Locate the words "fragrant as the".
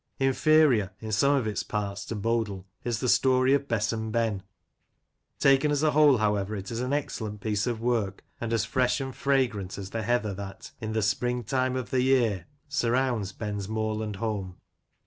9.15-10.01